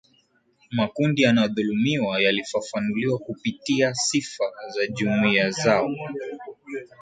[0.71, 4.43] makundi yanayodhulumiwa yalifafanuliwa kupitia sifa
[4.75, 5.89] za jumuiya zao